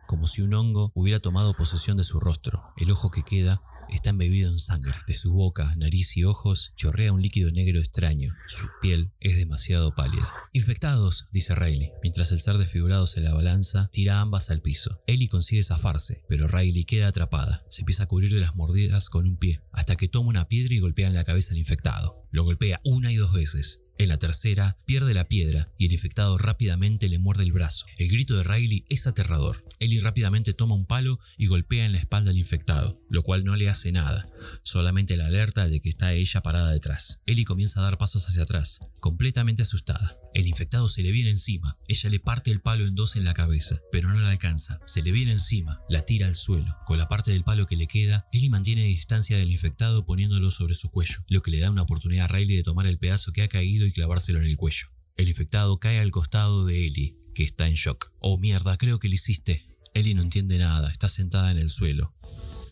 [0.07, 2.61] Como si un hongo hubiera tomado posesión de su rostro.
[2.77, 4.93] El ojo que queda está embebido en sangre.
[5.07, 8.33] De su boca, nariz y ojos chorrea un líquido negro extraño.
[8.47, 10.27] Su piel es demasiado pálida.
[10.53, 11.91] Infectados, dice Riley.
[12.03, 14.97] Mientras el ser desfigurado se la balanza, tira ambas al piso.
[15.07, 17.61] Ellie consigue zafarse, pero Riley queda atrapada.
[17.69, 20.73] Se empieza a cubrir de las mordidas con un pie, hasta que toma una piedra
[20.73, 22.13] y golpea en la cabeza al infectado.
[22.31, 23.84] Lo golpea una y dos veces.
[23.97, 27.85] En la tercera, pierde la piedra y el infectado rápidamente le muerde el brazo.
[27.97, 29.55] El grito de Riley es aterrador.
[29.79, 33.55] Ellie rápidamente toma un palo y golpea en la espalda al infectado, lo cual no
[33.55, 34.25] le hace nada,
[34.63, 37.19] solamente la alerta de que está ella parada detrás.
[37.25, 40.13] Ellie comienza a dar pasos hacia atrás, completamente asustada.
[40.33, 41.77] El infectado se le viene encima.
[41.87, 44.79] Ella le parte el palo en dos en la cabeza, pero no la alcanza.
[44.85, 46.75] Se le viene encima, la tira al suelo.
[46.85, 50.73] Con la parte del palo que le queda, Ellie mantiene distancia del infectado poniéndolo sobre
[50.73, 53.43] su cuello, lo que le da una oportunidad a Riley de tomar el pedazo que
[53.43, 54.87] ha caído y clavárselo en el cuello.
[55.17, 58.09] El infectado cae al costado de Ellie, que está en shock.
[58.19, 59.63] Oh mierda, creo que lo hiciste.
[59.93, 62.11] Ellie no entiende nada, está sentada en el suelo.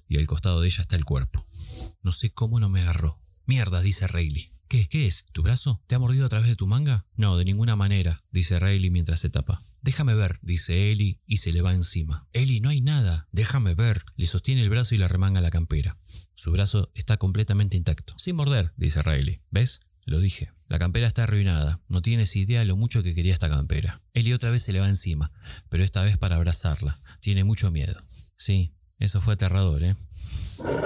[0.09, 1.43] Y al costado de ella está el cuerpo.
[2.03, 3.17] No sé cómo no me agarró.
[3.45, 4.49] Mierda, dice Riley.
[4.67, 4.87] ¿Qué?
[4.87, 5.25] ¿Qué es?
[5.31, 5.81] ¿Tu brazo?
[5.87, 7.05] ¿Te ha mordido a través de tu manga?
[7.15, 9.61] No, de ninguna manera, dice Riley mientras se tapa.
[9.83, 12.25] Déjame ver, dice Ellie y se le va encima.
[12.31, 13.27] Ellie, no hay nada.
[13.33, 14.03] Déjame ver.
[14.15, 15.95] Le sostiene el brazo y le remanga la campera.
[16.35, 18.13] Su brazo está completamente intacto.
[18.17, 19.39] Sin morder, dice Riley.
[19.51, 19.81] ¿Ves?
[20.05, 20.49] Lo dije.
[20.73, 21.79] La campera está arruinada.
[21.87, 23.99] No tienes idea lo mucho que quería esta campera.
[24.15, 25.29] Ellie otra vez se le va encima,
[25.69, 26.97] pero esta vez para abrazarla.
[27.19, 27.93] Tiene mucho miedo.
[28.37, 29.93] Sí, eso fue aterrador, ¿eh?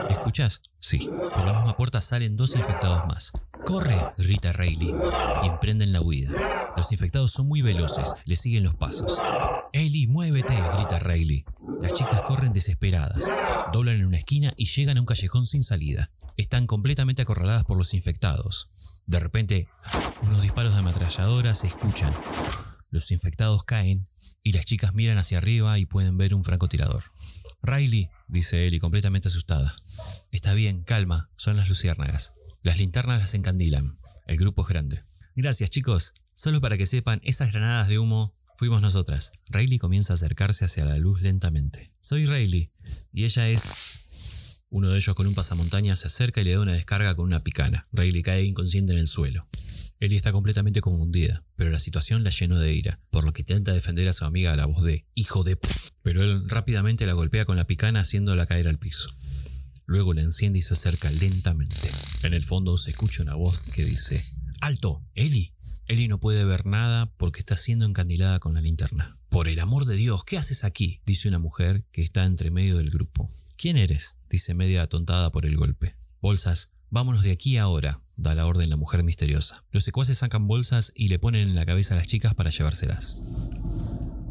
[0.09, 0.59] ¿Escuchás?
[0.81, 1.09] Sí.
[1.33, 3.31] Por la misma puerta salen dos infectados más.
[3.65, 3.97] ¡Corre!
[4.17, 4.93] grita Rayleigh
[5.43, 6.33] y emprenden la huida.
[6.75, 9.21] Los infectados son muy veloces, le siguen los pasos.
[9.71, 11.45] Ellie, muévete, grita Rayleigh.
[11.81, 13.23] Las chicas corren desesperadas,
[13.71, 16.09] doblan en una esquina y llegan a un callejón sin salida.
[16.35, 18.67] Están completamente acorraladas por los infectados.
[19.07, 19.67] De repente,
[20.21, 22.13] unos disparos de ametralladora se escuchan.
[22.91, 24.05] Los infectados caen
[24.43, 27.03] y las chicas miran hacia arriba y pueden ver un francotirador.
[27.63, 29.73] Riley, dice Ellie, completamente asustada.
[30.31, 32.33] Está bien, calma, son las luciérnagas.
[32.63, 33.89] Las linternas las encandilan.
[34.27, 35.01] El grupo es grande.
[35.35, 36.13] Gracias, chicos.
[36.33, 39.31] Solo para que sepan, esas granadas de humo fuimos nosotras.
[39.49, 41.89] Riley comienza a acercarse hacia la luz lentamente.
[42.01, 42.69] Soy Riley,
[43.13, 43.61] y ella es...
[44.69, 47.41] Uno de ellos con un pasamontañas se acerca y le da una descarga con una
[47.41, 47.85] picana.
[47.93, 49.45] Riley cae inconsciente en el suelo.
[49.99, 53.73] Ellie está completamente confundida, pero la situación la llenó de ira, por lo que intenta
[53.73, 55.69] defender a su amiga a la voz de ¡Hijo de p-!
[56.03, 59.09] Pero él rápidamente la golpea con la picana haciéndola caer al piso.
[59.87, 61.89] Luego la enciende y se acerca lentamente.
[62.23, 64.23] En el fondo se escucha una voz que dice
[64.61, 65.01] ¡Alto!
[65.15, 65.51] ¡Ellie!
[65.87, 69.15] Ellie no puede ver nada porque está siendo encandilada con la linterna.
[69.29, 70.99] Por el amor de Dios, ¿qué haces aquí?
[71.05, 73.27] dice una mujer que está entre medio del grupo.
[73.55, 74.16] ¿Quién eres?
[74.29, 75.93] Dice media atontada por el golpe.
[76.21, 79.63] Bolsas, vámonos de aquí ahora, da la orden la mujer misteriosa.
[79.71, 83.17] Los secuaces sacan bolsas y le ponen en la cabeza a las chicas para llevárselas.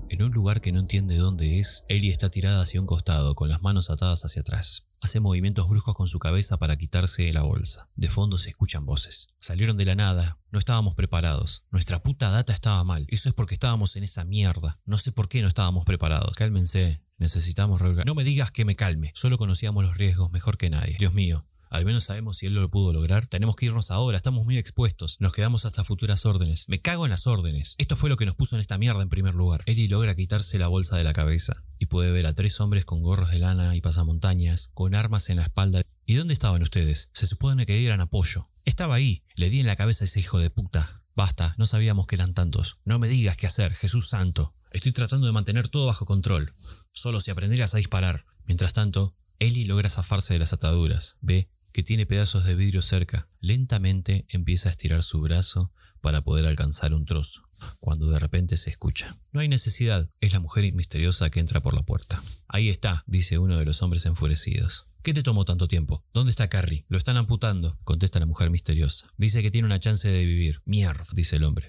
[0.09, 3.49] En un lugar que no entiende dónde es, Ellie está tirada hacia un costado, con
[3.49, 4.86] las manos atadas hacia atrás.
[5.01, 7.89] Hace movimientos bruscos con su cabeza para quitarse la bolsa.
[7.97, 9.29] De fondo se escuchan voces.
[9.39, 11.63] Salieron de la nada, no estábamos preparados.
[11.71, 13.07] Nuestra puta data estaba mal.
[13.09, 14.79] Eso es porque estábamos en esa mierda.
[14.87, 16.35] No sé por qué no estábamos preparados.
[16.37, 18.07] Cálmense, necesitamos reorganizar.
[18.07, 19.13] No me digas que me calme.
[19.15, 20.97] Solo conocíamos los riesgos mejor que nadie.
[20.99, 21.45] Dios mío,
[21.77, 23.27] al menos sabemos si él lo pudo lograr.
[23.27, 25.21] Tenemos que irnos ahora, estamos muy expuestos.
[25.21, 26.69] Nos quedamos hasta futuras órdenes.
[26.69, 27.75] Me cago en las órdenes.
[27.79, 29.63] Esto fue lo que nos puso en esta mierda en primer lugar.
[29.67, 33.03] Ellie logra quitarse la bolsa de la cabeza y puede ver a tres hombres con
[33.03, 35.83] gorros de lana y pasamontañas, con armas en la espalda.
[36.07, 37.11] ¿Y dónde estaban ustedes?
[37.13, 38.47] Se supone que eran apoyo.
[38.65, 39.23] Estaba ahí.
[39.37, 40.91] Le di en la cabeza a ese hijo de puta.
[41.15, 42.79] Basta, no sabíamos que eran tantos.
[42.85, 44.53] No me digas qué hacer, Jesús Santo.
[44.73, 46.51] Estoy tratando de mantener todo bajo control.
[46.93, 48.25] Solo si aprenderías a disparar.
[48.47, 51.17] Mientras tanto, Ellie logra zafarse de las ataduras.
[51.21, 53.27] Ve que tiene pedazos de vidrio cerca.
[53.43, 57.43] Lentamente empieza a estirar su brazo para poder alcanzar un trozo,
[57.81, 59.15] cuando de repente se escucha.
[59.35, 62.19] No hay necesidad, es la mujer misteriosa que entra por la puerta.
[62.49, 64.85] Ahí está, dice uno de los hombres enfurecidos.
[65.03, 66.03] ¿Qué te tomó tanto tiempo?
[66.15, 66.87] ¿Dónde está Carrie?
[66.89, 69.07] Lo están amputando, contesta la mujer misteriosa.
[69.19, 70.63] Dice que tiene una chance de vivir.
[70.65, 71.69] Mierda, dice el hombre.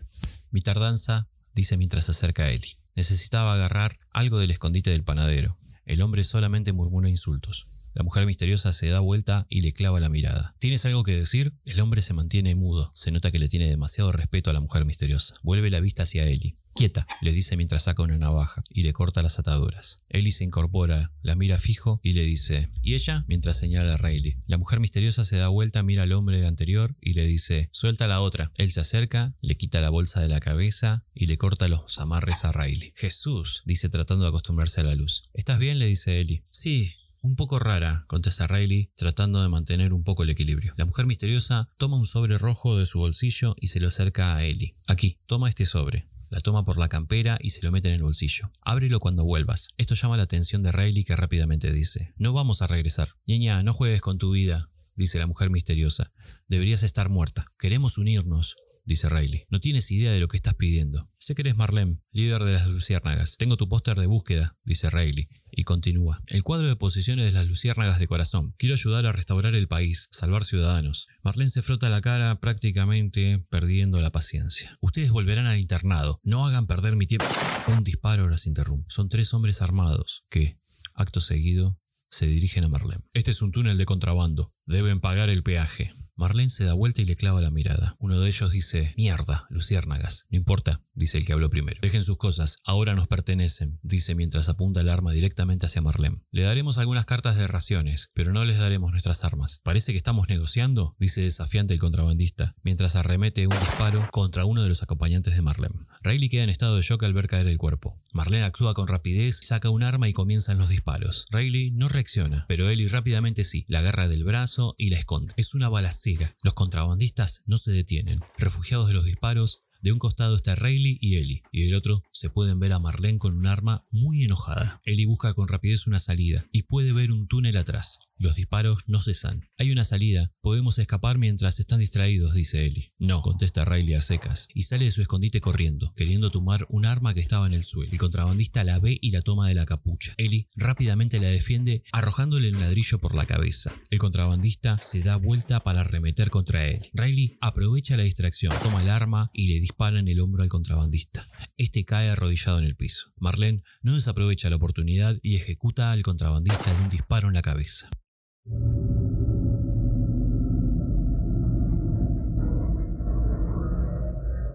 [0.52, 2.78] Mi tardanza, dice mientras se acerca a Ellie.
[2.96, 5.54] Necesitaba agarrar algo del escondite del panadero.
[5.86, 7.77] El hombre solamente murmura insultos.
[7.97, 10.53] La mujer misteriosa se da vuelta y le clava la mirada.
[10.60, 11.51] ¿Tienes algo que decir?
[11.65, 12.91] El hombre se mantiene mudo.
[12.93, 15.33] Se nota que le tiene demasiado respeto a la mujer misteriosa.
[15.41, 16.53] Vuelve la vista hacia Ellie.
[16.75, 20.03] Quieta, le dice mientras saca una navaja y le corta las ataduras.
[20.10, 23.25] Ellie se incorpora, la mira fijo y le dice, ¿y ella?
[23.27, 24.36] mientras señala a Riley.
[24.45, 28.21] La mujer misteriosa se da vuelta, mira al hombre anterior y le dice, suelta la
[28.21, 28.51] otra.
[28.57, 32.45] Él se acerca, le quita la bolsa de la cabeza y le corta los amarres
[32.45, 32.93] a Riley.
[32.95, 35.31] Jesús, dice tratando de acostumbrarse a la luz.
[35.33, 35.79] ¿Estás bien?
[35.79, 36.43] le dice Ellie.
[36.51, 40.73] Sí, un poco rara, contesta Riley, tratando de mantener un poco el equilibrio.
[40.77, 44.43] La mujer misteriosa toma un sobre rojo de su bolsillo y se lo acerca a
[44.43, 44.73] Ellie.
[44.88, 46.06] Aquí, toma este sobre.
[46.30, 48.49] La toma por la campera y se lo mete en el bolsillo.
[48.62, 49.69] Ábrelo cuando vuelvas.
[49.77, 53.10] Esto llama la atención de Riley que rápidamente dice, no vamos a regresar.
[53.25, 56.12] Niña, no juegues con tu vida, dice la mujer misteriosa.
[56.47, 57.45] Deberías estar muerta.
[57.60, 59.43] Queremos unirnos dice Riley.
[59.52, 61.06] No tienes idea de lo que estás pidiendo.
[61.19, 63.36] Sé que eres Marlene, líder de las luciérnagas.
[63.38, 65.28] Tengo tu póster de búsqueda, dice Riley.
[65.52, 66.19] Y continúa.
[66.28, 68.54] El cuadro de posiciones de las luciérnagas de corazón.
[68.58, 71.08] Quiero ayudar a restaurar el país, salvar ciudadanos.
[71.23, 74.78] Marlene se frota la cara prácticamente perdiendo la paciencia.
[74.82, 76.19] Ustedes volverán al internado.
[76.23, 77.28] No hagan perder mi tiempo.
[77.67, 78.88] Un disparo los interrumpe.
[78.89, 80.56] Son tres hombres armados que,
[80.95, 81.78] acto seguido,
[82.10, 83.04] se dirigen a Marlene.
[83.13, 84.52] Este es un túnel de contrabando.
[84.65, 85.91] Deben pagar el peaje.
[86.17, 87.95] Marlene se da vuelta y le clava la mirada.
[87.99, 90.25] Uno de ellos dice, mierda, luciérnagas.
[90.32, 91.77] No importa, dice el que habló primero.
[91.80, 96.17] Dejen sus cosas, ahora nos pertenecen, dice mientras apunta el arma directamente hacia Marlene.
[96.32, 99.60] Le daremos algunas cartas de raciones, pero no les daremos nuestras armas.
[99.63, 104.69] Parece que estamos negociando, dice desafiante el contrabandista, mientras arremete un disparo contra uno de
[104.69, 105.75] los acompañantes de Marlene.
[106.01, 107.95] Riley queda en estado de shock al ver caer el cuerpo.
[108.13, 111.27] Marlene actúa con rapidez, saca un arma y comienzan los disparos.
[111.30, 115.36] Riley no reacciona, pero Ellie rápidamente sí, la agarra del brazo y la esconde.
[115.38, 116.07] Es una balacera
[116.43, 118.22] los contrabandistas no se detienen.
[118.38, 122.30] Refugiados de los disparos, de un costado está Rayleigh y Ellie, y del otro se
[122.30, 124.80] pueden ver a Marlene con un arma muy enojada.
[124.86, 128.00] Ellie busca con rapidez una salida y puede ver un túnel atrás.
[128.20, 129.44] Los disparos no cesan.
[129.60, 130.32] Hay una salida.
[130.42, 132.92] Podemos escapar mientras están distraídos, dice Ellie.
[132.98, 137.13] No, contesta Riley a secas, y sale de su escondite corriendo, queriendo tomar un arma
[137.13, 137.92] que estaba en el suelo.
[137.92, 140.16] El contrabandista la ve y la toma de la capucha.
[140.18, 143.76] Ellie rápidamente la defiende, arrojándole el ladrillo por la cabeza.
[143.92, 146.80] El contrabandista se da vuelta para arremeter contra él.
[146.94, 151.27] Riley aprovecha la distracción, toma el arma y le dispara en el hombro al contrabandista.
[151.58, 153.12] Este cae arrodillado en el piso.
[153.19, 157.89] Marlene no desaprovecha la oportunidad y ejecuta al contrabandista de un disparo en la cabeza.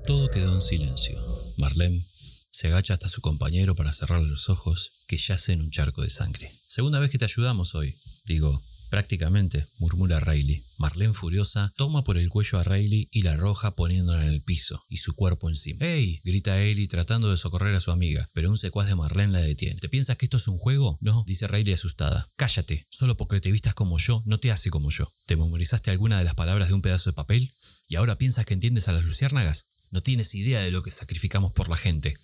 [0.07, 1.19] Todo quedó en silencio.
[1.59, 2.03] Marlene
[2.51, 6.09] se agacha hasta su compañero para cerrar los ojos, que yace en un charco de
[6.09, 6.51] sangre.
[6.67, 7.95] Segunda vez que te ayudamos hoy,
[8.25, 10.63] digo, prácticamente, murmura Riley.
[10.77, 14.85] Marlene furiosa toma por el cuello a Riley y la arroja poniéndola en el piso
[14.91, 15.87] y su cuerpo encima.
[15.87, 16.21] ¡Ey!
[16.25, 19.81] grita Ellie tratando de socorrer a su amiga, pero un secuaz de Marlene la detiene.
[19.81, 20.99] ¿Te piensas que esto es un juego?
[21.01, 22.29] No, dice Riley asustada.
[22.37, 25.11] Cállate, solo porque te vistas como yo no te hace como yo.
[25.25, 27.51] ¿Te memorizaste alguna de las palabras de un pedazo de papel?
[27.89, 29.89] ¿Y ahora piensas que entiendes a las luciérnagas?
[29.91, 32.15] No tienes idea de lo que sacrificamos por la gente.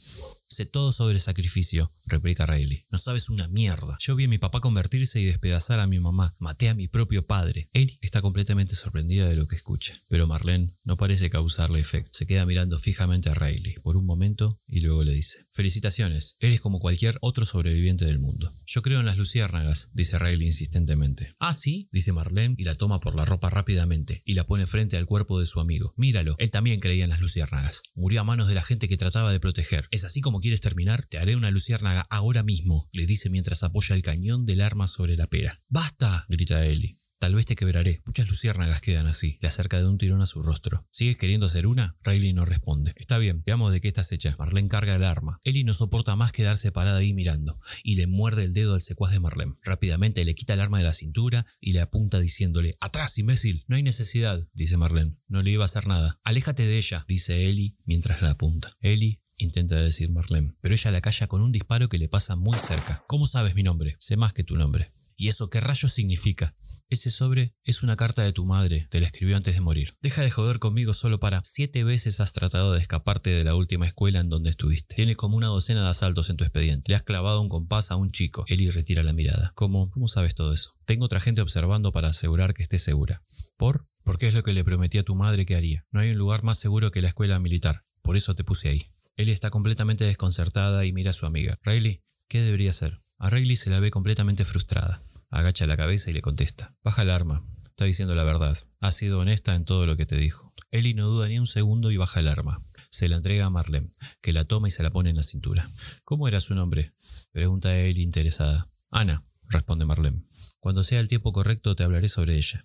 [0.66, 2.84] Todo sobre sacrificio, replica Riley.
[2.90, 3.96] No sabes una mierda.
[4.00, 6.34] Yo vi a mi papá convertirse y despedazar a mi mamá.
[6.38, 7.68] Maté a mi propio padre.
[7.72, 10.00] Él está completamente sorprendida de lo que escucha.
[10.08, 12.10] Pero Marlene no parece causarle efecto.
[12.12, 16.60] Se queda mirando fijamente a Riley por un momento y luego le dice, Felicitaciones, eres
[16.60, 18.50] como cualquier otro sobreviviente del mundo.
[18.66, 21.34] Yo creo en las luciérnagas, dice Riley insistentemente.
[21.40, 24.96] Ah, sí, dice Marlene y la toma por la ropa rápidamente y la pone frente
[24.96, 25.94] al cuerpo de su amigo.
[25.96, 27.82] Míralo, él también creía en las luciérnagas.
[27.94, 29.88] Murió a manos de la gente que trataba de proteger.
[29.90, 31.04] ¿Es así como quieres terminar?
[31.10, 35.14] Te haré una luciérnaga ahora mismo, le dice mientras apoya el cañón del arma sobre
[35.14, 35.58] la pera.
[35.68, 36.24] ¡Basta!
[36.30, 36.96] grita Ellie.
[37.18, 38.00] Tal vez te quebraré.
[38.06, 39.36] Muchas luciérnagas quedan así.
[39.42, 40.82] Le acerca de un tirón a su rostro.
[40.90, 41.94] ¿Sigues queriendo hacer una?
[42.02, 42.94] Riley no responde.
[42.96, 44.36] Está bien, veamos de qué estás hecha.
[44.38, 45.38] Marlene carga el arma.
[45.44, 49.12] Ellie no soporta más quedarse parada ahí mirando, y le muerde el dedo al secuaz
[49.12, 49.52] de Marlene.
[49.64, 53.64] Rápidamente le quita el arma de la cintura y le apunta diciéndole, ¡Atrás, imbécil!
[53.66, 55.12] No hay necesidad, dice Marlene.
[55.26, 56.18] No le iba a hacer nada.
[56.24, 58.74] Aléjate de ella, dice Ellie mientras la apunta.
[58.80, 62.58] Ellie intenta decir Marlene, pero ella la calla con un disparo que le pasa muy
[62.58, 63.02] cerca.
[63.06, 63.96] ¿Cómo sabes mi nombre?
[63.98, 64.88] Sé más que tu nombre.
[65.16, 66.54] ¿Y eso qué rayos significa?
[66.90, 69.92] Ese sobre es una carta de tu madre, te la escribió antes de morir.
[70.00, 71.42] Deja de joder conmigo solo para.
[71.44, 74.94] Siete veces has tratado de escaparte de la última escuela en donde estuviste.
[74.94, 76.84] Tienes como una docena de asaltos en tu expediente.
[76.86, 78.44] Le has clavado un compás a un chico.
[78.46, 79.50] Eli retira la mirada.
[79.56, 79.90] ¿Cómo?
[79.90, 80.70] ¿Cómo sabes todo eso?
[80.86, 83.20] Tengo otra gente observando para asegurar que estés segura.
[83.58, 83.84] ¿Por?
[84.04, 85.84] Porque es lo que le prometí a tu madre que haría.
[85.90, 87.82] No hay un lugar más seguro que la escuela militar.
[88.02, 88.86] Por eso te puse ahí.
[89.18, 91.58] Eli está completamente desconcertada y mira a su amiga.
[91.64, 92.96] Riley, ¿qué debería hacer?
[93.18, 95.00] A Riley se la ve completamente frustrada.
[95.30, 96.70] Agacha la cabeza y le contesta.
[96.84, 97.42] Baja el arma.
[97.68, 98.56] Está diciendo la verdad.
[98.80, 100.48] Ha sido honesta en todo lo que te dijo.
[100.70, 102.60] Ellie no duda ni un segundo y baja el arma.
[102.90, 103.90] Se la entrega a Marlene,
[104.22, 105.68] que la toma y se la pone en la cintura.
[106.04, 106.88] ¿Cómo era su nombre?
[107.32, 108.68] Pregunta Ellie interesada.
[108.92, 110.22] Ana, responde Marlene.
[110.60, 112.64] Cuando sea el tiempo correcto te hablaré sobre ella.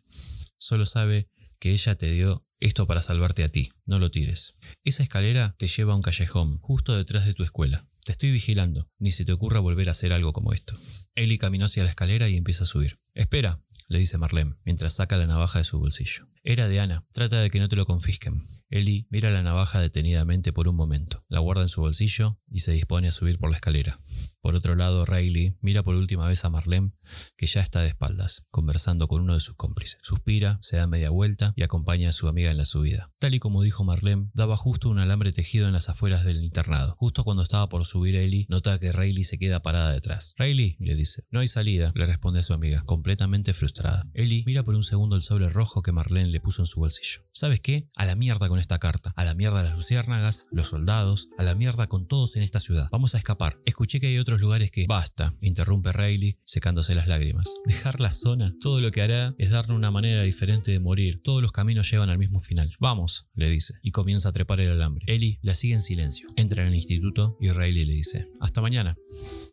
[0.60, 1.28] Solo sabe
[1.60, 3.72] que ella te dio esto para salvarte a ti.
[3.86, 4.54] No lo tires.
[4.84, 7.84] Esa escalera te lleva a un callejón, justo detrás de tu escuela.
[8.06, 10.76] Te estoy vigilando, ni se te ocurra volver a hacer algo como esto.
[11.16, 12.98] Ellie caminó hacia la escalera y empieza a subir.
[13.14, 16.24] Espera, le dice Marlene, mientras saca la navaja de su bolsillo.
[16.44, 18.34] Era de Ana, trata de que no te lo confisquen.
[18.70, 22.72] Ellie mira la navaja detenidamente por un momento, la guarda en su bolsillo y se
[22.72, 23.98] dispone a subir por la escalera.
[24.44, 26.92] Por otro lado, Riley mira por última vez a Marlene,
[27.38, 30.02] que ya está de espaldas, conversando con uno de sus cómplices.
[30.04, 33.10] Suspira, se da media vuelta y acompaña a su amiga en la subida.
[33.20, 36.94] Tal y como dijo Marlene, daba justo un alambre tejido en las afueras del internado.
[36.98, 40.34] Justo cuando estaba por subir Ellie, nota que Riley se queda parada detrás.
[40.38, 41.24] Riley, le dice.
[41.32, 44.04] No hay salida, le responde a su amiga, completamente frustrada.
[44.14, 47.22] Ellie mira por un segundo el sobre rojo que Marlene le puso en su bolsillo.
[47.32, 47.88] ¿Sabes qué?
[47.96, 49.14] A la mierda con esta carta.
[49.16, 52.90] A la mierda las luciérnagas, los soldados, a la mierda con todos en esta ciudad.
[52.92, 53.56] Vamos a escapar.
[53.66, 54.88] Escuché que hay otros lugares que...
[54.88, 57.46] Basta, interrumpe Riley, secándose las lágrimas.
[57.66, 58.52] Dejar la zona.
[58.62, 61.22] Todo lo que hará es darle una manera diferente de morir.
[61.22, 62.74] Todos los caminos llevan al mismo final.
[62.80, 65.06] Vamos, le dice, y comienza a trepar el alambre.
[65.08, 66.28] Ellie la sigue en silencio.
[66.36, 68.96] Entra en el instituto y Riley le dice, hasta mañana.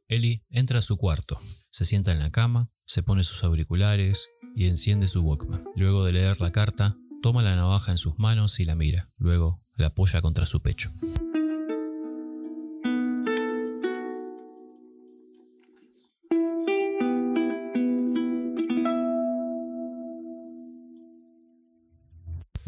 [0.08, 1.38] Ellie entra a su cuarto,
[1.70, 5.62] se sienta en la cama, se pone sus auriculares y enciende su Walkman.
[5.76, 9.06] Luego de leer la carta, toma la navaja en sus manos y la mira.
[9.18, 10.90] Luego la apoya contra su pecho.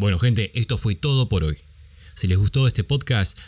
[0.03, 1.57] Bueno gente, esto fue todo por hoy.
[2.17, 3.39] Si les gustó este podcast,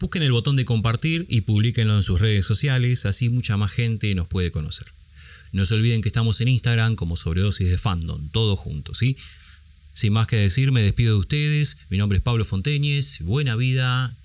[0.00, 4.14] busquen el botón de compartir y publiquenlo en sus redes sociales, así mucha más gente
[4.14, 4.86] nos puede conocer.
[5.52, 9.18] No se olviden que estamos en Instagram como sobredosis de fandom, todo junto, ¿sí?
[9.92, 11.76] Sin más que decir, me despido de ustedes.
[11.90, 13.20] Mi nombre es Pablo Fonteñez.
[13.20, 14.16] Buena vida.